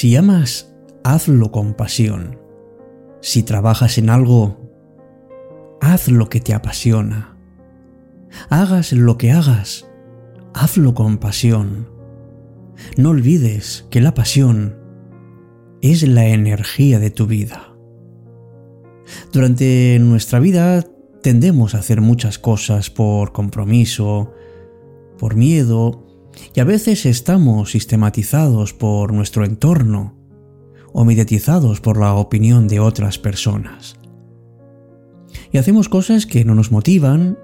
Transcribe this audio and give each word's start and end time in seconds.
Si 0.00 0.16
amas, 0.16 0.74
hazlo 1.04 1.52
con 1.52 1.74
pasión. 1.74 2.38
Si 3.20 3.42
trabajas 3.42 3.98
en 3.98 4.08
algo, 4.08 4.56
haz 5.82 6.08
lo 6.08 6.30
que 6.30 6.40
te 6.40 6.54
apasiona. 6.54 7.36
Hagas 8.48 8.94
lo 8.94 9.18
que 9.18 9.30
hagas, 9.30 9.90
hazlo 10.54 10.94
con 10.94 11.18
pasión. 11.18 11.90
No 12.96 13.10
olvides 13.10 13.86
que 13.90 14.00
la 14.00 14.14
pasión 14.14 14.78
es 15.82 16.08
la 16.08 16.28
energía 16.28 16.98
de 16.98 17.10
tu 17.10 17.26
vida. 17.26 17.76
Durante 19.34 19.98
nuestra 20.00 20.38
vida 20.38 20.82
tendemos 21.22 21.74
a 21.74 21.80
hacer 21.80 22.00
muchas 22.00 22.38
cosas 22.38 22.88
por 22.88 23.32
compromiso, 23.32 24.32
por 25.18 25.36
miedo, 25.36 26.09
y 26.54 26.60
a 26.60 26.64
veces 26.64 27.06
estamos 27.06 27.72
sistematizados 27.72 28.72
por 28.72 29.12
nuestro 29.12 29.44
entorno 29.44 30.16
o 30.92 31.04
mediatizados 31.04 31.80
por 31.80 31.98
la 31.98 32.14
opinión 32.14 32.68
de 32.68 32.80
otras 32.80 33.18
personas. 33.18 33.96
Y 35.52 35.58
hacemos 35.58 35.88
cosas 35.88 36.26
que 36.26 36.44
no 36.44 36.54
nos 36.54 36.72
motivan 36.72 37.38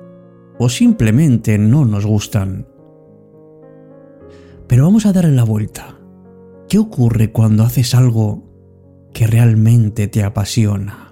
o 0.59 0.69
simplemente 0.69 1.59
no 1.59 1.85
nos 1.85 2.07
gustan. 2.07 2.67
Pero 4.67 4.85
vamos 4.85 5.07
a 5.07 5.13
darle 5.13 5.33
la 5.33 5.45
vuelta. 5.45 5.99
¿Qué 6.69 6.79
ocurre 6.79 7.31
cuando 7.31 7.63
haces 7.63 7.95
algo 7.95 8.45
que 9.13 9.27
realmente 9.27 10.09
te 10.09 10.25
apasiona? 10.25 11.06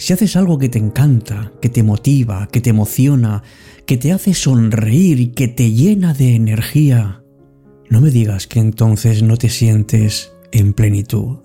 Si 0.00 0.14
haces 0.14 0.34
algo 0.34 0.58
que 0.58 0.70
te 0.70 0.78
encanta, 0.78 1.52
que 1.60 1.68
te 1.68 1.82
motiva, 1.82 2.48
que 2.50 2.62
te 2.62 2.70
emociona, 2.70 3.42
que 3.84 3.98
te 3.98 4.12
hace 4.12 4.32
sonreír 4.32 5.20
y 5.20 5.26
que 5.32 5.46
te 5.46 5.72
llena 5.72 6.14
de 6.14 6.34
energía, 6.34 7.22
no 7.90 8.00
me 8.00 8.10
digas 8.10 8.46
que 8.46 8.60
entonces 8.60 9.22
no 9.22 9.36
te 9.36 9.50
sientes 9.50 10.32
en 10.52 10.72
plenitud. 10.72 11.40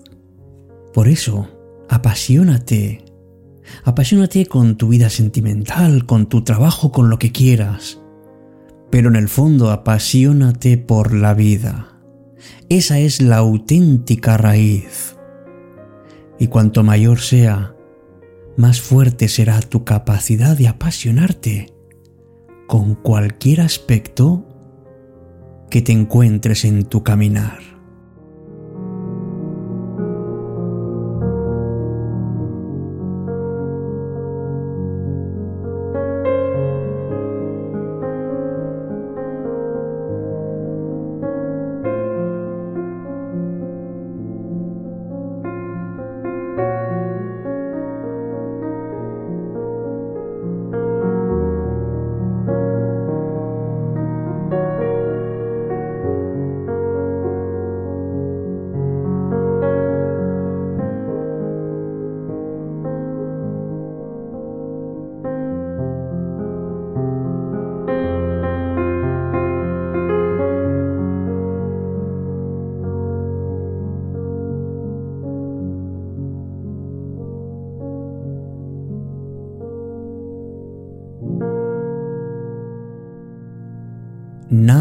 Por 0.94 1.06
eso, 1.06 1.50
apasionate. 1.90 3.04
Apasionate 3.84 4.46
con 4.46 4.78
tu 4.78 4.88
vida 4.88 5.10
sentimental, 5.10 6.06
con 6.06 6.26
tu 6.26 6.42
trabajo, 6.42 6.92
con 6.92 7.10
lo 7.10 7.18
que 7.18 7.32
quieras. 7.32 8.00
Pero 8.90 9.10
en 9.10 9.16
el 9.16 9.28
fondo, 9.28 9.70
apasionate 9.70 10.78
por 10.78 11.12
la 11.12 11.34
vida. 11.34 12.00
Esa 12.70 13.00
es 13.00 13.20
la 13.20 13.36
auténtica 13.36 14.38
raíz. 14.38 15.14
Y 16.38 16.46
cuanto 16.46 16.82
mayor 16.82 17.20
sea, 17.20 17.75
más 18.56 18.80
fuerte 18.80 19.28
será 19.28 19.60
tu 19.60 19.84
capacidad 19.84 20.56
de 20.56 20.68
apasionarte 20.68 21.72
con 22.66 22.94
cualquier 22.94 23.60
aspecto 23.60 24.46
que 25.70 25.82
te 25.82 25.92
encuentres 25.92 26.64
en 26.64 26.84
tu 26.84 27.02
caminar. 27.02 27.75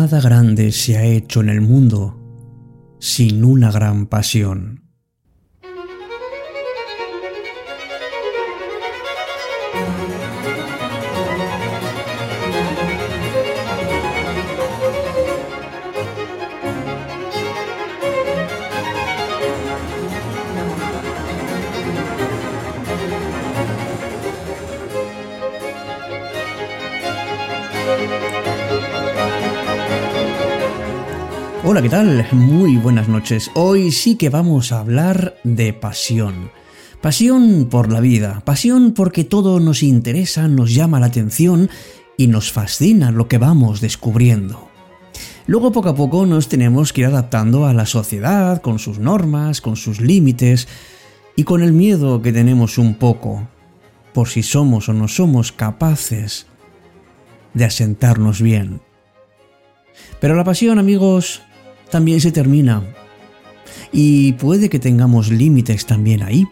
Nada 0.06 0.22
grande 0.22 0.72
se 0.72 1.00
ha 1.00 1.04
hecho 1.04 1.42
en 1.42 1.50
el 1.50 1.62
mundo 1.62 2.16
sin 3.00 3.44
una 3.44 3.72
gran 3.72 4.06
pasión. 4.06 4.85
Hola, 31.68 31.82
¿qué 31.82 31.90
tal? 31.90 32.28
Muy 32.32 32.78
buenas 32.78 33.08
noches. 33.08 33.50
Hoy 33.56 33.92
sí 33.92 34.18
que 34.18 34.30
vamos 34.30 34.72
a 34.72 34.82
hablar 34.82 35.36
de 35.44 35.74
pasión. 35.74 36.52
Pasión 37.02 37.70
por 37.72 37.92
la 37.92 38.02
vida, 38.02 38.44
pasión 38.46 38.94
porque 38.94 39.24
todo 39.24 39.60
nos 39.60 39.82
interesa, 39.82 40.48
nos 40.48 40.76
llama 40.76 41.00
la 41.00 41.08
atención 41.08 41.72
y 42.18 42.28
nos 42.28 42.52
fascina 42.52 43.12
lo 43.12 43.28
que 43.28 43.40
vamos 43.40 43.82
descubriendo. 43.82 44.70
Luego 45.48 45.72
poco 45.72 45.90
a 45.90 45.96
poco 45.96 46.28
nos 46.28 46.50
tenemos 46.50 46.94
que 46.94 47.02
ir 47.02 47.08
adaptando 47.08 47.66
a 47.66 47.74
la 47.74 47.88
sociedad, 47.88 48.62
con 48.62 48.78
sus 48.78 49.00
normas, 49.00 49.60
con 49.60 49.76
sus 49.76 50.02
límites 50.02 50.68
y 51.36 51.46
con 51.46 51.64
el 51.64 51.74
miedo 51.74 52.22
que 52.22 52.32
tenemos 52.32 52.78
un 52.78 52.94
poco, 52.94 53.48
por 54.14 54.28
si 54.28 54.44
somos 54.44 54.88
o 54.88 54.94
no 54.94 55.08
somos 55.08 55.52
capaces 55.52 56.46
de 57.56 57.66
asentarnos 57.66 58.40
bien. 58.40 58.82
Pero 60.20 60.36
la 60.36 60.44
pasión, 60.44 60.78
amigos, 60.78 61.42
también 61.90 62.22
se 62.22 62.32
termina. 62.32 62.84
Y 63.92 64.34
puede 64.34 64.70
que 64.70 64.80
tengamos 64.80 65.32
límites 65.32 65.86
también 65.86 66.24
ahí. 66.24 66.48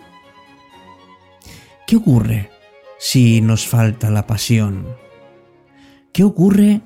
¿Qué 1.86 1.98
ocurre 1.98 2.50
si 2.98 3.42
nos 3.42 3.68
falta 3.68 4.10
la 4.10 4.26
pasión? 4.26 4.86
¿Qué 6.12 6.24
ocurre 6.24 6.82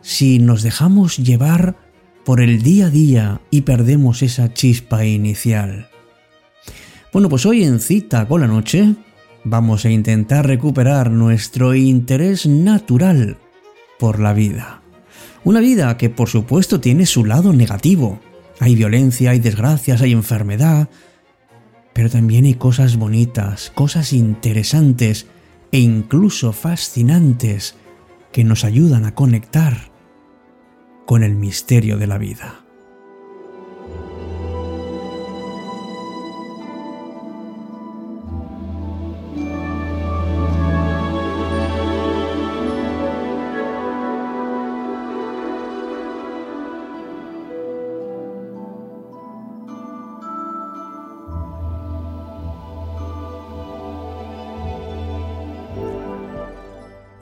si 0.00 0.38
nos 0.38 0.62
dejamos 0.62 1.18
llevar 1.18 1.76
por 2.24 2.40
el 2.40 2.62
día 2.62 2.86
a 2.86 2.90
día 2.90 3.40
y 3.50 3.62
perdemos 3.62 4.22
esa 4.22 4.52
chispa 4.52 5.04
inicial? 5.04 5.88
Bueno, 7.12 7.28
pues 7.28 7.46
hoy 7.46 7.64
en 7.64 7.80
cita 7.80 8.26
con 8.26 8.40
la 8.40 8.46
noche 8.46 8.94
vamos 9.44 9.84
a 9.84 9.90
intentar 9.90 10.46
recuperar 10.46 11.10
nuestro 11.10 11.74
interés 11.74 12.46
natural 12.46 13.36
por 13.98 14.18
la 14.18 14.32
vida. 14.32 14.83
Una 15.44 15.60
vida 15.60 15.96
que 15.98 16.08
por 16.08 16.30
supuesto 16.30 16.80
tiene 16.80 17.04
su 17.04 17.24
lado 17.26 17.52
negativo. 17.52 18.18
Hay 18.60 18.74
violencia, 18.74 19.32
hay 19.32 19.40
desgracias, 19.40 20.00
hay 20.00 20.12
enfermedad, 20.12 20.88
pero 21.92 22.08
también 22.08 22.46
hay 22.46 22.54
cosas 22.54 22.96
bonitas, 22.96 23.70
cosas 23.74 24.14
interesantes 24.14 25.26
e 25.70 25.80
incluso 25.80 26.52
fascinantes 26.52 27.76
que 28.32 28.42
nos 28.42 28.64
ayudan 28.64 29.04
a 29.04 29.14
conectar 29.14 29.92
con 31.04 31.22
el 31.22 31.34
misterio 31.34 31.98
de 31.98 32.06
la 32.06 32.16
vida. 32.16 32.63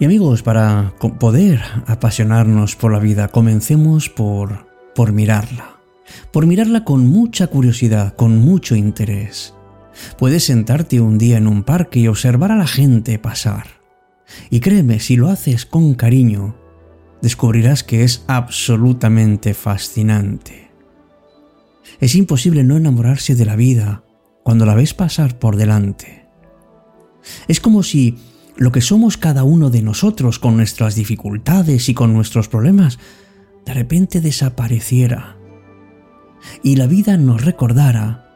Y 0.03 0.05
amigos, 0.05 0.43
para 0.43 0.95
poder 1.21 1.63
apasionarnos 1.87 2.75
por 2.75 2.91
la 2.91 2.99
vida, 2.99 3.29
comencemos 3.29 4.09
por, 4.09 4.67
por 4.97 5.13
mirarla. 5.13 5.77
Por 6.33 6.45
mirarla 6.45 6.83
con 6.83 7.07
mucha 7.07 7.47
curiosidad, 7.47 8.17
con 8.17 8.37
mucho 8.39 8.75
interés. 8.75 9.55
Puedes 10.19 10.43
sentarte 10.43 11.01
un 11.01 11.19
día 11.19 11.37
en 11.37 11.47
un 11.47 11.63
parque 11.63 12.01
y 12.01 12.09
observar 12.09 12.51
a 12.51 12.57
la 12.57 12.67
gente 12.67 13.17
pasar. 13.21 13.81
Y 14.51 14.59
créeme, 14.59 14.99
si 14.99 15.15
lo 15.15 15.29
haces 15.29 15.67
con 15.67 15.95
cariño, 15.95 16.57
descubrirás 17.21 17.85
que 17.85 18.03
es 18.03 18.25
absolutamente 18.27 19.55
fascinante. 19.55 20.73
Es 22.01 22.17
imposible 22.17 22.65
no 22.65 22.77
enamorarse 22.77 23.37
de 23.37 23.45
la 23.45 23.55
vida 23.55 24.03
cuando 24.43 24.67
la 24.67 24.75
ves 24.75 24.95
pasar 24.95 25.39
por 25.39 25.55
delante. 25.55 26.27
Es 27.47 27.61
como 27.61 27.85
si 27.85 28.19
lo 28.57 28.73
que 28.73 28.81
somos 28.81 29.17
cada 29.17 29.45
uno 29.45 29.71
de 29.71 29.83
nosotros 29.83 30.39
con 30.39 30.57
nuestras 30.57 30.95
dificultades 30.95 31.89
y 31.89 31.95
con 31.95 32.13
nuestros 32.13 32.49
problemas 32.49 32.99
de 33.65 33.75
repente 33.75 34.21
desapareciera 34.21 35.37
y 36.63 36.77
la 36.77 36.87
vida 36.87 37.17
nos 37.17 37.45
recordara 37.45 38.29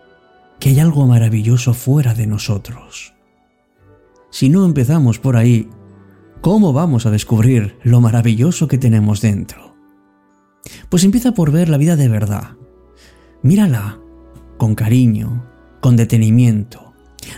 que 0.58 0.70
hay 0.70 0.80
algo 0.80 1.06
maravilloso 1.06 1.74
fuera 1.74 2.14
de 2.14 2.26
nosotros. 2.26 3.14
Si 4.30 4.48
no 4.48 4.64
empezamos 4.64 5.18
por 5.18 5.36
ahí, 5.36 5.68
¿cómo 6.40 6.72
vamos 6.72 7.06
a 7.06 7.10
descubrir 7.10 7.78
lo 7.82 8.00
maravilloso 8.00 8.68
que 8.68 8.78
tenemos 8.78 9.20
dentro? 9.20 9.76
Pues 10.88 11.04
empieza 11.04 11.32
por 11.32 11.50
ver 11.50 11.68
la 11.68 11.78
vida 11.78 11.96
de 11.96 12.08
verdad. 12.08 12.56
Mírala 13.42 14.00
con 14.58 14.74
cariño, 14.74 15.44
con 15.80 15.96
detenimiento. 15.96 16.85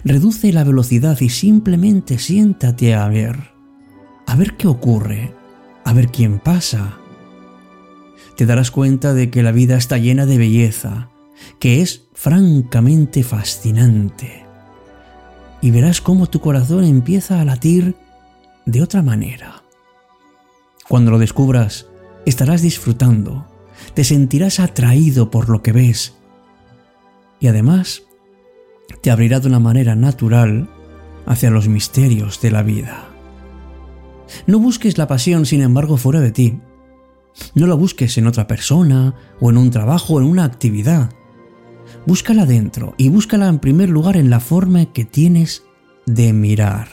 Reduce 0.05 0.53
la 0.53 0.65
velocidad 0.65 1.21
y 1.21 1.29
simplemente 1.29 2.19
siéntate 2.19 2.95
a 2.95 3.09
ver. 3.09 3.53
A 4.27 4.37
ver 4.37 4.57
qué 4.57 4.69
ocurre, 4.69 5.35
a 5.85 5.93
ver 5.93 6.09
quién 6.09 6.39
pasa. 6.39 6.99
Te 8.37 8.47
darás 8.47 8.71
cuenta 8.71 9.15
de 9.15 9.31
que 9.31 9.43
la 9.43 9.53
vida 9.53 9.77
está 9.77 9.99
llena 9.99 10.27
de 10.27 10.39
belleza, 10.39 11.11
que 11.59 11.81
es 11.81 12.09
francamente 12.15 13.23
fascinante. 13.23 14.45
Y 15.61 15.71
verás 15.71 16.01
cómo 16.01 16.27
tu 16.27 16.41
corazón 16.41 16.85
empieza 16.85 17.41
a 17.41 17.45
latir 17.45 17.97
de 18.67 18.83
otra 18.83 19.03
manera. 19.03 19.63
Cuando 20.89 21.11
lo 21.11 21.19
descubras, 21.19 21.87
estarás 22.27 22.63
disfrutando, 22.63 23.47
te 23.95 24.05
sentirás 24.05 24.61
atraído 24.61 25.31
por 25.31 25.49
lo 25.49 25.63
que 25.63 25.73
ves 25.73 26.15
y 27.41 27.47
además 27.47 28.03
te 28.97 29.11
abrirá 29.11 29.41
de 29.41 29.49
una 29.49 29.61
manera 29.61 29.95
natural 29.95 30.69
hacia 31.27 31.51
los 31.51 31.69
misterios 31.69 32.41
de 32.41 32.51
la 32.51 32.63
vida. 32.63 33.09
No 34.47 34.59
busques 34.59 34.99
la 34.99 35.07
pasión, 35.07 35.47
sin 35.47 35.63
embargo, 35.63 35.97
fuera 35.97 36.21
de 36.21 36.33
ti. 36.33 36.61
No 37.55 37.67
la 37.67 37.75
busques 37.75 38.19
en 38.19 38.27
otra 38.27 38.47
persona 38.47 39.15
o 39.41 39.51
en 39.51 39.59
un 39.59 39.71
trabajo 39.71 40.15
o 40.15 40.21
en 40.21 40.27
una 40.27 40.45
actividad. 40.45 41.11
Búscala 42.07 42.47
dentro 42.47 42.95
y 42.97 43.09
búscala 43.09 43.49
en 43.49 43.59
primer 43.59 43.89
lugar 43.89 44.17
en 44.17 44.31
la 44.31 44.41
forma 44.41 44.87
que 44.87 45.05
tienes 45.05 45.65
de 46.07 46.33
mirar. 46.33 46.89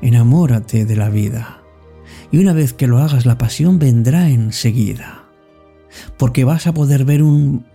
Enamórate 0.00 0.84
de 0.84 0.96
la 0.96 1.08
vida 1.08 1.62
y 2.30 2.38
una 2.38 2.52
vez 2.52 2.72
que 2.72 2.86
lo 2.86 2.98
hagas 2.98 3.26
la 3.26 3.38
pasión 3.38 3.78
vendrá 3.78 4.28
enseguida, 4.28 5.24
porque 6.18 6.44
vas 6.44 6.66
a 6.66 6.74
poder 6.74 7.04
ver 7.04 7.22
un, 7.22 7.66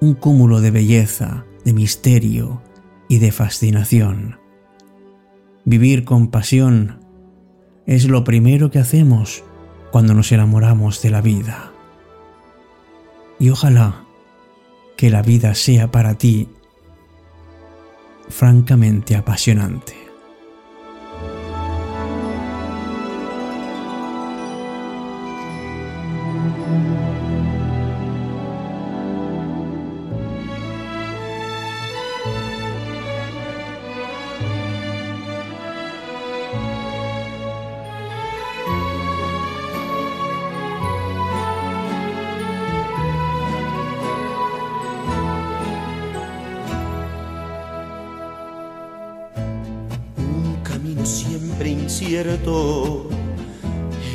un 0.00 0.14
cúmulo 0.14 0.60
de 0.60 0.70
belleza, 0.70 1.44
de 1.64 1.72
misterio 1.72 2.62
y 3.08 3.18
de 3.18 3.32
fascinación. 3.32 4.38
Vivir 5.64 6.04
con 6.04 6.28
pasión 6.28 7.00
es 7.86 8.08
lo 8.08 8.24
primero 8.24 8.70
que 8.70 8.78
hacemos 8.78 9.44
cuando 9.90 10.14
nos 10.14 10.32
enamoramos 10.32 11.02
de 11.02 11.10
la 11.10 11.20
vida. 11.20 11.72
Y 13.38 13.50
ojalá 13.50 14.04
que 14.96 15.10
la 15.10 15.22
vida 15.22 15.54
sea 15.54 15.90
para 15.90 16.16
ti 16.16 16.48
francamente 18.28 19.16
apasionante. 19.16 20.01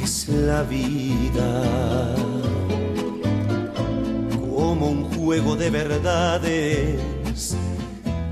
Es 0.03 0.29
la 0.29 0.61
vida, 0.63 2.13
como 4.55 4.89
un 4.89 5.03
juego 5.15 5.55
de 5.55 5.71
verdades 5.71 7.55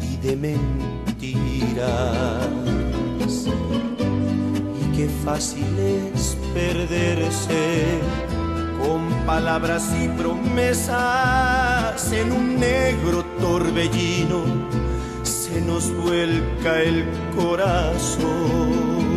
y 0.02 0.18
de 0.18 0.36
mentiras. 0.36 1.88
Y 4.80 4.84
qué 4.96 5.10
fácil 5.24 5.80
es 5.80 6.38
perderse 6.54 8.02
con 8.80 9.10
palabras 9.26 9.92
y 10.00 10.08
promesas 10.10 12.12
en 12.12 12.32
un 12.32 12.60
negro 12.60 13.26
torbellino 13.40 14.76
nos 15.66 15.92
vuelca 16.04 16.82
el 16.82 17.06
corazón. 17.36 19.15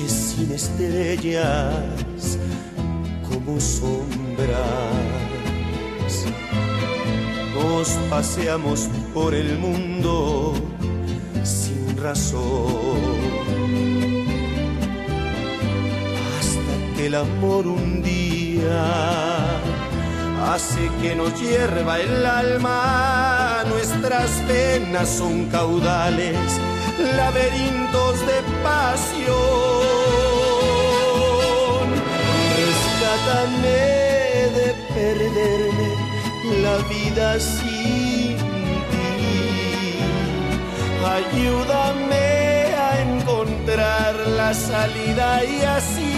Noches 0.00 0.12
sin 0.12 0.52
estrellas, 0.52 2.38
como 3.28 3.60
sombras. 3.60 4.50
Nos 7.54 7.88
paseamos 8.08 8.88
por 9.14 9.34
el 9.34 9.58
mundo 9.58 10.54
sin 11.42 11.96
razón. 11.96 13.00
Hasta 16.38 16.96
que 16.96 17.06
el 17.06 17.14
amor 17.14 17.66
un 17.66 18.02
día 18.02 19.60
hace 20.52 20.90
que 21.02 21.14
nos 21.14 21.38
hierva 21.40 22.00
el 22.00 22.26
alma. 22.26 23.64
Nuestras 23.68 24.30
penas 24.48 25.08
son 25.08 25.46
caudales, 25.46 26.36
laberintos 27.16 28.20
de 28.26 28.42
pasión. 28.62 29.79
Rescátame 33.10 33.82
de 34.56 34.68
perderme 34.94 35.90
la 36.62 36.76
vida 36.88 37.40
sin 37.40 38.36
ti. 38.90 39.98
Ayúdame 41.18 42.26
a 42.76 43.00
encontrar 43.00 44.14
la 44.36 44.54
salida 44.54 45.44
y 45.44 45.62
así 45.62 46.12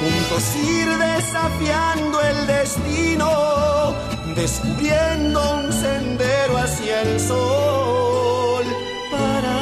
juntos 0.00 0.56
ir 0.56 0.88
desafiando 0.88 2.22
el 2.22 2.46
destino, 2.46 3.94
descubriendo 4.34 5.56
un 5.56 5.72
sendero 5.72 6.56
hacia 6.56 7.02
el 7.02 7.20
sol, 7.20 8.64
para 9.10 9.58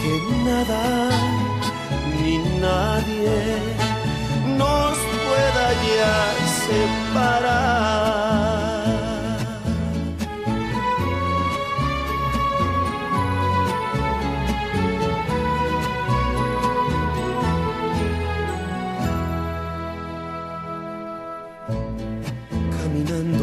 que 0.00 0.12
nada 0.44 1.31
nadie 2.62 3.38
nos 4.56 4.96
pueda 5.24 5.66
ya 5.90 6.16
separar. 6.66 7.72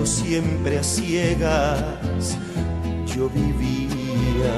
siempre 0.06 0.78
a 0.78 0.84
ciegas 0.84 2.38
yo 3.06 3.30
vivía, 3.30 4.56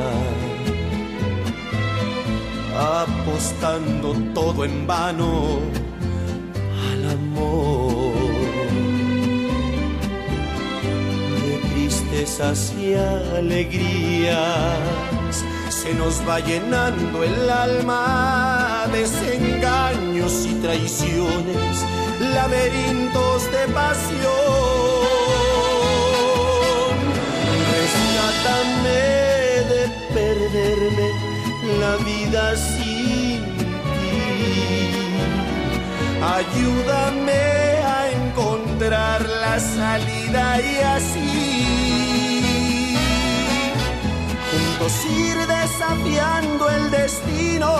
apostando 3.04 4.14
todo 4.34 4.66
en 4.66 4.86
vano 4.86 5.60
al 6.92 7.12
amor. 7.12 8.14
De 11.46 11.58
tristezas 11.74 12.74
y 12.80 12.94
alegrías 13.38 14.78
se 15.70 15.94
nos 15.94 16.22
va 16.28 16.40
llenando 16.40 17.24
el 17.24 17.50
alma, 17.50 18.86
desengaños 18.92 20.46
y 20.46 20.54
traiciones, 20.56 21.86
laberintos 22.34 23.52
de 23.52 23.74
pasión 23.74 24.72
de 29.70 29.88
perderme 30.14 31.10
la 31.80 31.96
vida 31.98 32.56
ayúdame 36.42 37.44
a 37.98 38.12
encontrar 38.12 39.22
la 39.44 39.60
salida 39.60 40.62
y 40.62 40.76
así 40.98 41.62
juntos 44.52 44.94
ir 45.06 45.38
desafiando 45.48 46.70
el 46.70 46.92
destino, 46.92 47.72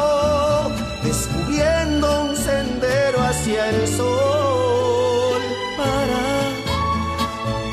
descubriendo 1.04 2.24
un 2.26 2.36
sendero 2.36 3.22
hacia 3.22 3.70
el 3.70 3.88
sol 3.88 5.42
para 5.78 6.24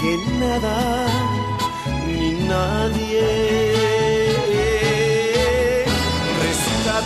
que 0.01 0.13
nada 0.39 1.07
ni 2.07 2.33
nadie 2.49 3.78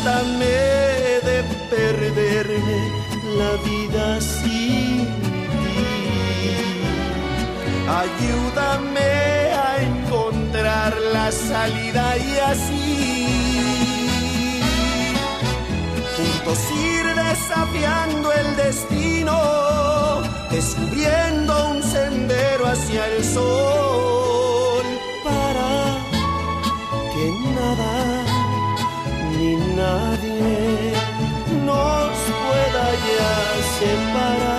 rescátame 0.02 1.21
de 1.23 1.44
perderme 1.71 2.90
la 3.38 3.52
vida 3.62 4.21
sin 4.21 5.06
ti. 5.06 5.62
Ayúdame 7.88 9.12
a 9.54 9.82
encontrar 9.82 10.94
la 11.12 11.30
salida 11.30 12.16
y 12.16 12.38
así 12.38 13.06
juntos 16.16 16.59
ir 16.73 17.06
desafiando 17.14 18.32
el 18.32 18.56
destino, 18.56 20.23
descubriendo 20.50 21.71
un 21.71 21.82
sendero 21.82 22.66
hacia 22.66 23.06
el 23.09 23.25
sol 23.25 23.81
separar, 33.82 34.51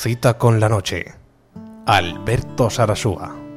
Cita 0.00 0.38
con 0.38 0.60
la 0.60 0.68
noche. 0.68 1.12
Alberto 1.86 2.70
Sarasúa. 2.70 3.47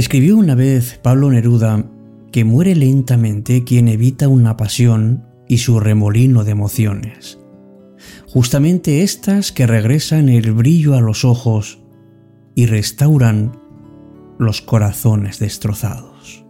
Escribió 0.00 0.38
una 0.38 0.54
vez 0.54 0.98
Pablo 1.02 1.30
Neruda 1.30 1.84
que 2.32 2.42
muere 2.42 2.74
lentamente 2.74 3.64
quien 3.64 3.86
evita 3.86 4.28
una 4.28 4.56
pasión 4.56 5.26
y 5.46 5.58
su 5.58 5.78
remolino 5.78 6.42
de 6.42 6.52
emociones. 6.52 7.38
Justamente 8.26 9.02
estas 9.02 9.52
que 9.52 9.66
regresan 9.66 10.30
el 10.30 10.52
brillo 10.52 10.94
a 10.94 11.02
los 11.02 11.26
ojos 11.26 11.82
y 12.54 12.64
restauran 12.64 13.60
los 14.38 14.62
corazones 14.62 15.38
destrozados. 15.38 16.46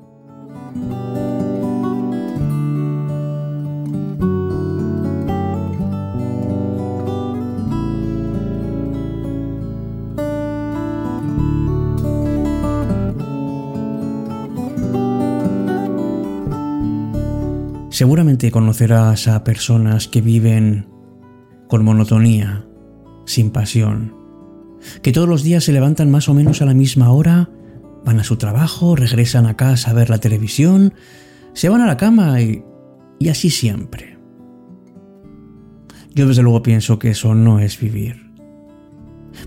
Seguramente 18.00 18.50
conocerás 18.50 19.28
a 19.28 19.44
personas 19.44 20.08
que 20.08 20.22
viven 20.22 20.88
con 21.68 21.84
monotonía, 21.84 22.64
sin 23.26 23.50
pasión, 23.50 24.16
que 25.02 25.12
todos 25.12 25.28
los 25.28 25.42
días 25.42 25.64
se 25.64 25.74
levantan 25.74 26.10
más 26.10 26.26
o 26.30 26.32
menos 26.32 26.62
a 26.62 26.64
la 26.64 26.72
misma 26.72 27.12
hora, 27.12 27.50
van 28.02 28.18
a 28.18 28.24
su 28.24 28.36
trabajo, 28.36 28.96
regresan 28.96 29.44
a 29.44 29.58
casa 29.58 29.90
a 29.90 29.92
ver 29.92 30.08
la 30.08 30.16
televisión, 30.16 30.94
se 31.52 31.68
van 31.68 31.82
a 31.82 31.86
la 31.86 31.98
cama 31.98 32.40
y, 32.40 32.64
y 33.18 33.28
así 33.28 33.50
siempre. 33.50 34.16
Yo 36.14 36.26
desde 36.26 36.42
luego 36.42 36.62
pienso 36.62 36.98
que 36.98 37.10
eso 37.10 37.34
no 37.34 37.60
es 37.60 37.78
vivir. 37.78 38.32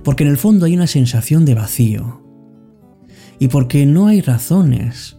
Porque 0.04 0.26
en 0.26 0.30
el 0.30 0.38
fondo 0.38 0.68
hay 0.68 0.76
una 0.76 0.86
sensación 0.86 1.44
de 1.44 1.56
vacío. 1.56 2.22
Y 3.40 3.48
porque 3.48 3.88
no 3.88 4.06
hay 4.06 4.22
razones 4.22 5.18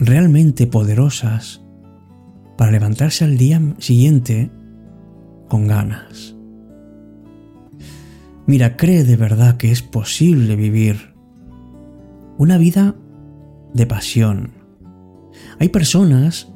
realmente 0.00 0.66
poderosas 0.66 1.62
para 2.58 2.72
levantarse 2.72 3.24
al 3.24 3.38
día 3.38 3.62
siguiente 3.78 4.50
con 5.48 5.68
ganas. 5.68 6.34
Mira, 8.46 8.76
cree 8.76 9.04
de 9.04 9.16
verdad 9.16 9.56
que 9.56 9.70
es 9.70 9.80
posible 9.80 10.56
vivir 10.56 11.14
una 12.36 12.58
vida 12.58 12.96
de 13.72 13.86
pasión. 13.86 14.50
Hay 15.60 15.68
personas 15.68 16.52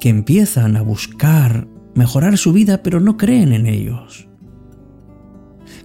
que 0.00 0.08
empiezan 0.08 0.76
a 0.76 0.82
buscar 0.82 1.68
mejorar 1.94 2.36
su 2.36 2.52
vida 2.52 2.82
pero 2.82 2.98
no 2.98 3.16
creen 3.16 3.52
en 3.52 3.66
ellos. 3.66 4.28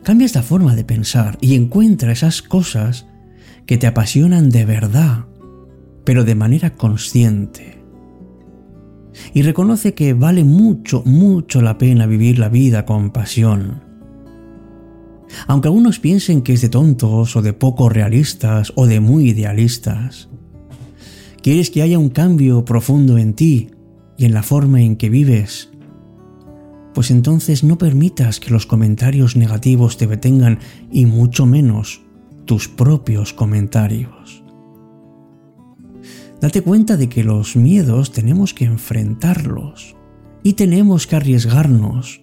Cambia 0.02 0.26
esta 0.26 0.42
forma 0.42 0.76
de 0.76 0.86
pensar 0.86 1.38
y 1.40 1.54
encuentra 1.54 2.12
esas 2.12 2.42
cosas 2.42 3.06
que 3.68 3.78
te 3.78 3.86
apasionan 3.86 4.50
de 4.50 4.66
verdad, 4.66 5.26
pero 6.04 6.24
de 6.24 6.34
manera 6.34 6.72
consciente 6.72 7.75
y 9.34 9.42
reconoce 9.42 9.94
que 9.94 10.14
vale 10.14 10.44
mucho, 10.44 11.04
mucho 11.06 11.62
la 11.62 11.78
pena 11.78 12.06
vivir 12.06 12.40
la 12.40 12.50
vida 12.50 12.86
con 12.86 13.12
pasión. 13.12 13.84
Aunque 15.48 15.68
algunos 15.68 16.00
piensen 16.00 16.42
que 16.42 16.54
es 16.54 16.62
de 16.62 16.70
tontos 16.70 17.36
o 17.36 17.42
de 17.42 17.54
poco 17.54 17.90
realistas 17.90 18.72
o 18.76 18.88
de 18.88 19.00
muy 19.00 19.30
idealistas, 19.30 20.30
quieres 21.42 21.70
que 21.70 21.82
haya 21.82 22.00
un 22.00 22.10
cambio 22.10 22.66
profundo 22.66 23.18
en 23.18 23.34
ti 23.34 23.72
y 24.18 24.26
en 24.26 24.34
la 24.34 24.44
forma 24.44 24.82
en 24.82 24.96
que 24.96 25.10
vives, 25.10 25.70
pues 26.94 27.12
entonces 27.12 27.64
no 27.64 27.78
permitas 27.78 28.40
que 28.40 28.52
los 28.52 28.66
comentarios 28.66 29.36
negativos 29.36 29.98
te 29.98 30.08
detengan 30.08 30.60
y 30.92 31.06
mucho 31.06 31.46
menos 31.46 32.02
tus 32.46 32.70
propios 32.70 33.34
comentarios. 33.34 34.45
Date 36.42 36.62
cuenta 36.62 36.98
de 36.98 37.10
que 37.10 37.24
los 37.24 37.56
miedos 37.56 38.12
tenemos 38.12 38.54
que 38.54 38.66
enfrentarlos 38.66 39.96
y 40.44 40.54
tenemos 40.54 41.08
que 41.08 41.16
arriesgarnos. 41.16 42.22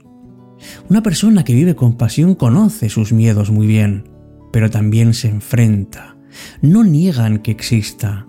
Una 0.88 1.02
persona 1.02 1.45
que 1.45 1.54
vive 1.54 1.75
con 1.75 1.97
pasión 1.97 2.35
conoce 2.35 2.88
sus 2.88 3.12
miedos 3.12 3.50
muy 3.50 3.66
bien, 3.66 4.09
pero 4.52 4.71
también 4.71 5.14
se 5.14 5.28
enfrenta. 5.28 6.16
No 6.61 6.85
niegan 6.85 7.38
que 7.38 7.50
exista. 7.50 8.26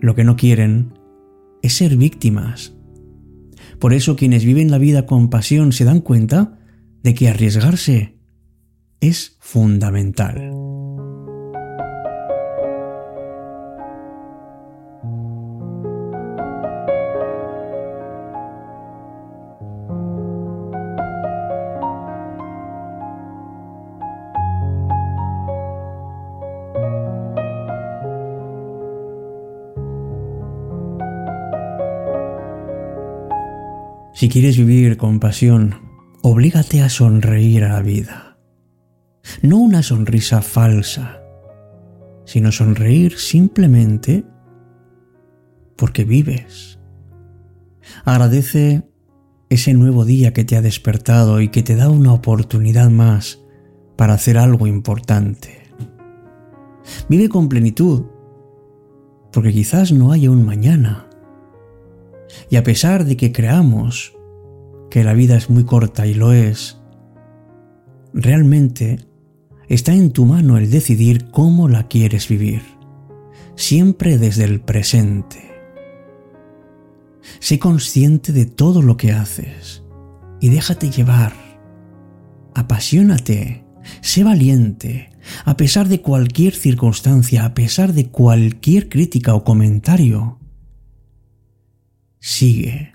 Lo 0.00 0.14
que 0.14 0.24
no 0.24 0.36
quieren 0.36 0.98
es 1.62 1.74
ser 1.74 1.96
víctimas. 1.96 2.74
Por 3.78 3.94
eso 3.94 4.16
quienes 4.16 4.44
viven 4.44 4.70
la 4.70 4.78
vida 4.78 5.06
con 5.06 5.30
pasión 5.30 5.72
se 5.72 5.84
dan 5.84 6.00
cuenta 6.00 6.58
de 7.02 7.14
que 7.14 7.28
arriesgarse 7.28 8.18
es 9.00 9.36
fundamental. 9.40 10.59
Si 34.20 34.28
quieres 34.28 34.58
vivir 34.58 34.98
con 34.98 35.18
pasión, 35.18 35.76
oblígate 36.20 36.82
a 36.82 36.90
sonreír 36.90 37.64
a 37.64 37.70
la 37.70 37.80
vida. 37.80 38.36
No 39.40 39.56
una 39.56 39.82
sonrisa 39.82 40.42
falsa, 40.42 41.22
sino 42.26 42.52
sonreír 42.52 43.16
simplemente 43.16 44.26
porque 45.74 46.04
vives. 46.04 46.78
Agradece 48.04 48.82
ese 49.48 49.72
nuevo 49.72 50.04
día 50.04 50.34
que 50.34 50.44
te 50.44 50.54
ha 50.54 50.60
despertado 50.60 51.40
y 51.40 51.48
que 51.48 51.62
te 51.62 51.74
da 51.74 51.88
una 51.88 52.12
oportunidad 52.12 52.90
más 52.90 53.40
para 53.96 54.12
hacer 54.12 54.36
algo 54.36 54.66
importante. 54.66 55.62
Vive 57.08 57.30
con 57.30 57.48
plenitud, 57.48 58.02
porque 59.32 59.54
quizás 59.54 59.92
no 59.92 60.12
haya 60.12 60.30
un 60.30 60.44
mañana. 60.44 61.09
Y 62.50 62.56
a 62.56 62.62
pesar 62.62 63.04
de 63.04 63.16
que 63.16 63.32
creamos 63.32 64.14
que 64.90 65.04
la 65.04 65.14
vida 65.14 65.36
es 65.36 65.50
muy 65.50 65.64
corta 65.64 66.06
y 66.06 66.14
lo 66.14 66.32
es, 66.32 66.78
realmente 68.12 69.00
está 69.68 69.94
en 69.94 70.10
tu 70.10 70.26
mano 70.26 70.58
el 70.58 70.70
decidir 70.70 71.30
cómo 71.30 71.68
la 71.68 71.86
quieres 71.86 72.28
vivir, 72.28 72.62
siempre 73.54 74.18
desde 74.18 74.44
el 74.44 74.60
presente. 74.60 75.50
Sé 77.38 77.58
consciente 77.58 78.32
de 78.32 78.46
todo 78.46 78.82
lo 78.82 78.96
que 78.96 79.12
haces 79.12 79.84
y 80.40 80.48
déjate 80.48 80.90
llevar. 80.90 81.32
Apasionate, 82.54 83.64
sé 84.00 84.24
valiente, 84.24 85.10
a 85.44 85.56
pesar 85.56 85.88
de 85.88 86.00
cualquier 86.00 86.54
circunstancia, 86.54 87.44
a 87.44 87.54
pesar 87.54 87.92
de 87.92 88.08
cualquier 88.08 88.88
crítica 88.88 89.34
o 89.34 89.44
comentario. 89.44 90.39
Sigue. 92.20 92.92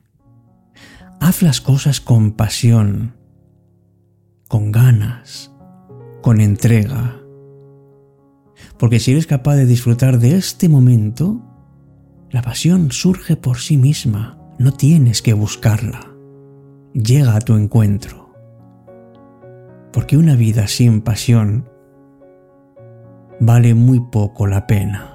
Haz 1.20 1.42
las 1.42 1.60
cosas 1.60 2.00
con 2.00 2.34
pasión, 2.34 3.16
con 4.48 4.72
ganas, 4.72 5.52
con 6.22 6.40
entrega. 6.40 7.20
Porque 8.78 9.00
si 9.00 9.14
eres 9.14 9.26
capaz 9.26 9.56
de 9.56 9.66
disfrutar 9.66 10.20
de 10.20 10.36
este 10.36 10.70
momento, 10.70 11.42
la 12.30 12.44
pasión 12.44 12.92
surge 12.92 13.36
por 13.36 13.58
sí 13.58 13.78
misma, 13.78 14.38
no 14.60 14.72
tienes 14.72 15.24
que 15.24 15.34
buscarla. 15.34 16.16
Llega 16.94 17.36
a 17.36 17.42
tu 17.42 17.56
encuentro. 17.56 18.32
Porque 19.92 20.18
una 20.18 20.36
vida 20.36 20.68
sin 20.68 21.02
pasión 21.02 21.68
vale 23.40 23.74
muy 23.74 24.00
poco 24.12 24.46
la 24.46 24.68
pena. 24.68 25.15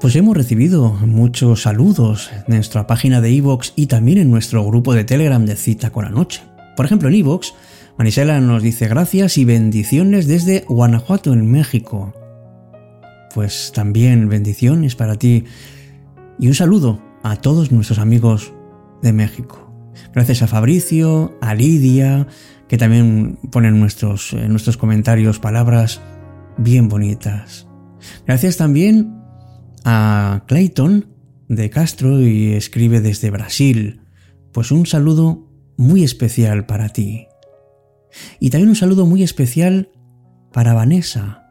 Pues 0.00 0.14
hemos 0.14 0.36
recibido 0.36 0.90
muchos 0.92 1.62
saludos 1.62 2.30
en 2.32 2.54
nuestra 2.54 2.86
página 2.86 3.20
de 3.20 3.32
iVoox 3.32 3.72
y 3.74 3.86
también 3.86 4.18
en 4.18 4.30
nuestro 4.30 4.64
grupo 4.64 4.94
de 4.94 5.02
Telegram 5.02 5.44
de 5.44 5.56
Cita 5.56 5.90
con 5.90 6.04
la 6.04 6.10
Noche. 6.10 6.40
Por 6.76 6.86
ejemplo, 6.86 7.08
en 7.08 7.16
iVoox, 7.16 7.52
Marisela 7.98 8.40
nos 8.40 8.62
dice 8.62 8.86
gracias 8.86 9.38
y 9.38 9.44
bendiciones 9.44 10.28
desde 10.28 10.64
Guanajuato, 10.68 11.32
en 11.32 11.50
México. 11.50 12.14
Pues 13.34 13.72
también 13.74 14.28
bendiciones 14.28 14.94
para 14.94 15.16
ti 15.16 15.44
y 16.38 16.46
un 16.46 16.54
saludo 16.54 17.02
a 17.24 17.34
todos 17.34 17.72
nuestros 17.72 17.98
amigos 17.98 18.52
de 19.02 19.12
México. 19.12 19.68
Gracias 20.14 20.42
a 20.42 20.46
Fabricio, 20.46 21.36
a 21.40 21.56
Lidia, 21.56 22.28
que 22.68 22.78
también 22.78 23.40
ponen 23.50 23.80
nuestros, 23.80 24.32
en 24.32 24.50
nuestros 24.50 24.76
comentarios 24.76 25.40
palabras 25.40 26.00
bien 26.56 26.88
bonitas. 26.88 27.66
Gracias 28.24 28.56
también 28.56 29.17
a 29.84 30.44
Clayton 30.46 31.06
de 31.48 31.70
Castro 31.70 32.20
y 32.20 32.52
escribe 32.52 33.00
desde 33.00 33.30
Brasil. 33.30 34.02
Pues 34.52 34.70
un 34.70 34.86
saludo 34.86 35.48
muy 35.76 36.04
especial 36.04 36.66
para 36.66 36.90
ti. 36.90 37.26
Y 38.40 38.50
también 38.50 38.70
un 38.70 38.76
saludo 38.76 39.06
muy 39.06 39.22
especial 39.22 39.90
para 40.52 40.74
Vanessa. 40.74 41.44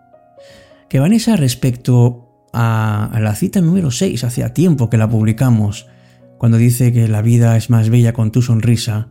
Que 0.90 1.00
Vanessa 1.00 1.36
respecto 1.36 2.48
a, 2.54 3.18
la 3.20 3.36
cita 3.36 3.62
número 3.62 3.92
6, 3.92 4.24
hacía 4.24 4.54
tiempo 4.54 4.90
que 4.90 4.98
la 4.98 5.10
publicamos, 5.10 5.88
cuando 6.38 6.58
dice 6.58 6.94
que 6.94 7.08
la 7.08 7.22
vida 7.22 7.58
es 7.58 7.70
más 7.70 7.90
bella 7.90 8.14
con 8.14 8.32
tu 8.32 8.42
sonrisa, 8.42 9.10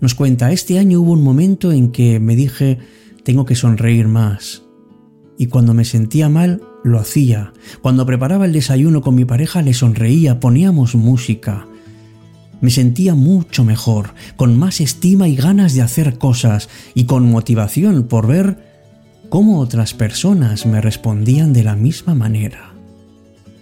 nos 0.00 0.14
cuenta, 0.14 0.52
este 0.52 0.78
año 0.78 1.00
hubo 1.00 1.12
un 1.12 1.22
momento 1.22 1.72
en 1.72 1.90
que 1.90 2.20
me 2.20 2.36
dije, 2.36 2.78
tengo 3.24 3.44
que 3.44 3.54
sonreír 3.54 4.08
más. 4.08 4.62
Y 5.38 5.46
cuando 5.46 5.74
me 5.74 5.84
sentía 5.84 6.28
mal, 6.28 6.62
lo 6.86 7.00
hacía. 7.00 7.52
Cuando 7.82 8.06
preparaba 8.06 8.46
el 8.46 8.52
desayuno 8.52 9.02
con 9.02 9.14
mi 9.14 9.24
pareja 9.24 9.60
le 9.60 9.74
sonreía, 9.74 10.38
poníamos 10.40 10.94
música. 10.94 11.66
Me 12.60 12.70
sentía 12.70 13.14
mucho 13.14 13.64
mejor, 13.64 14.10
con 14.36 14.56
más 14.56 14.80
estima 14.80 15.28
y 15.28 15.36
ganas 15.36 15.74
de 15.74 15.82
hacer 15.82 16.16
cosas 16.16 16.68
y 16.94 17.04
con 17.04 17.28
motivación 17.28 18.04
por 18.04 18.26
ver 18.28 18.58
cómo 19.28 19.58
otras 19.58 19.94
personas 19.94 20.64
me 20.64 20.80
respondían 20.80 21.52
de 21.52 21.64
la 21.64 21.74
misma 21.74 22.14
manera. 22.14 22.72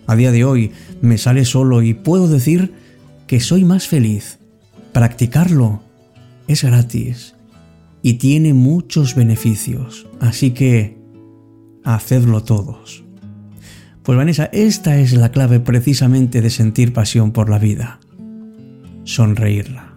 A 0.07 0.17
día 0.17 0.31
de 0.31 0.45
hoy 0.45 0.73
me 1.01 1.17
sale 1.17 1.47
solo 1.47 1.83
y 1.83 1.95
puedo 1.95 2.29
decir 2.29 2.75
que 3.27 3.41
soy 3.41 3.65
más 3.65 3.89
feliz. 3.89 4.39
Practicarlo 4.93 5.81
es 6.47 6.63
gratis 6.63 7.35
y 8.03 8.15
tiene 8.15 8.53
muchos 8.53 9.15
beneficios, 9.15 10.07
así 10.21 10.51
que 10.51 10.99
hacedlo 11.85 12.43
todos. 12.43 13.04
Pues 14.05 14.19
Vanessa, 14.19 14.51
esta 14.53 14.99
es 14.99 15.14
la 15.14 15.31
clave 15.31 15.61
precisamente 15.61 16.43
de 16.43 16.51
sentir 16.51 16.93
pasión 16.93 17.33
por 17.33 17.49
la 17.49 17.59
vida. 17.59 18.01
Sonreírla. 19.05 19.93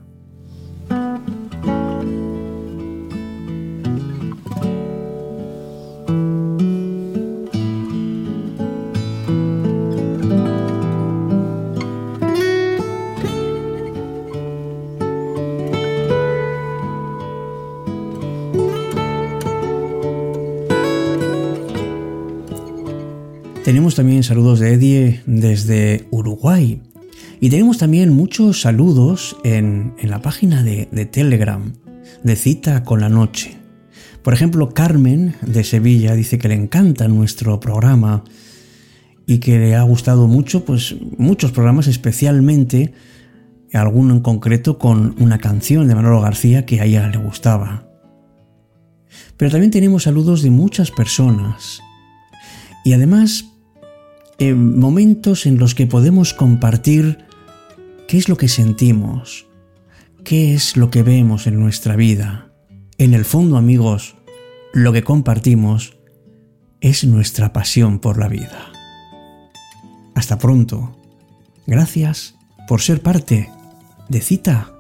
Tenemos 23.68 23.96
también 23.96 24.24
saludos 24.24 24.60
de 24.60 24.76
Eddie 24.76 25.20
desde 25.26 26.08
Uruguay. 26.10 26.82
Y 27.42 27.50
tenemos 27.50 27.78
también 27.78 28.14
muchos 28.14 28.62
saludos 28.62 29.36
en, 29.44 29.94
la 30.02 30.22
página 30.22 30.64
de, 30.64 30.86
Telegram 31.12 31.74
de 32.24 32.36
Cita 32.38 32.86
con 32.86 33.02
la 33.02 33.10
Noche. 33.10 33.58
Por 34.24 34.34
ejemplo, 34.34 34.70
Carmen 34.70 35.36
de 35.42 35.66
Sevilla 35.66 36.16
dice 36.16 36.38
que 36.38 36.48
le 36.48 36.54
encanta 36.54 37.10
nuestro 37.10 37.60
programa 37.60 38.24
y 39.26 39.40
que 39.40 39.60
le 39.60 39.76
ha 39.76 39.82
gustado 39.82 40.28
mucho, 40.28 40.64
pues 40.64 40.96
muchos 41.18 41.52
programas, 41.52 41.88
especialmente 41.88 42.94
alguno 43.74 44.14
en 44.14 44.22
concreto 44.22 44.80
con 44.80 45.14
una 45.20 45.40
canción 45.40 45.90
de 45.90 45.96
Manolo 45.96 46.22
García 46.22 46.66
que 46.66 46.80
a 46.80 46.86
ella 46.86 47.10
le 47.10 47.18
gustaba. 47.18 47.86
Pero 49.36 49.52
también 49.52 49.72
tenemos 49.72 50.04
saludos 50.04 50.42
de 50.42 50.52
muchas 50.52 50.90
personas. 50.90 51.82
Y 52.86 52.94
además 52.94 53.57
en 54.40 54.80
momentos 54.80 55.46
en 55.46 55.58
los 55.58 55.76
que 55.76 55.88
podemos 55.88 56.34
compartir 56.34 57.26
qué 58.08 58.18
es 58.18 58.30
lo 58.30 58.38
que 58.38 58.48
sentimos, 58.48 59.48
qué 60.24 60.54
es 60.54 60.78
lo 60.78 60.90
que 60.90 61.04
vemos 61.04 61.48
en 61.48 61.60
nuestra 61.60 61.96
vida. 61.96 62.52
En 62.98 63.14
el 63.14 63.26
fondo, 63.26 63.58
amigos, 63.58 64.16
lo 64.74 64.94
que 64.94 65.04
compartimos 65.04 65.98
es 66.82 67.04
nuestra 67.04 67.54
pasión 67.54 68.00
por 68.00 68.18
la 68.18 68.28
vida. 68.28 68.72
Hasta 70.16 70.38
pronto. 70.38 70.98
Gracias 71.66 72.36
por 72.68 72.82
ser 72.82 73.02
parte 73.02 73.50
de 74.10 74.22
cita 74.22 74.72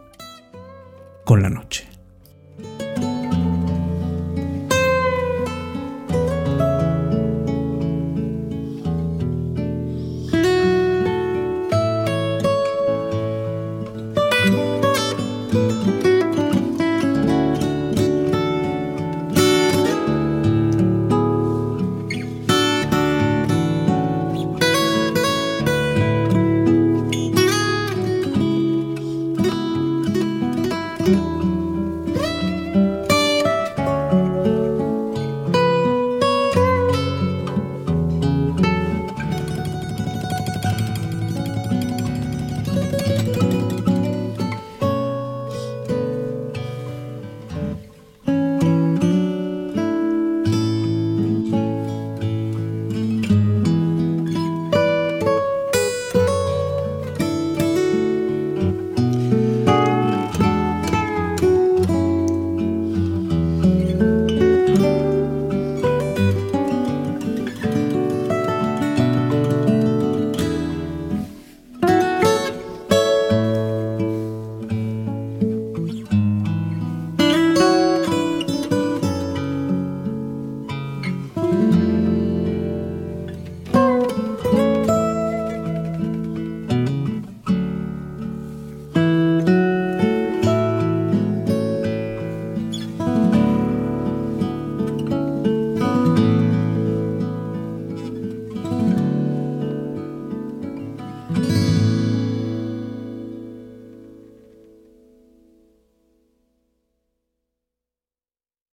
con 1.26 1.41
la 1.41 1.50
noche. 1.50 1.97